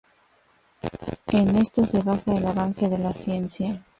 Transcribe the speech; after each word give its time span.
En 1.27 1.55
esto 1.57 1.85
se 1.85 2.01
basa 2.01 2.35
el 2.35 2.47
avance 2.47 2.89
de 2.89 2.97
la 2.97 3.13
ciencia. 3.13 3.85